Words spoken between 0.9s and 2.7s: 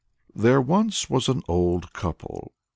was an old couple.